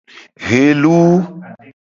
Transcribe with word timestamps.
Helu. 0.45 0.97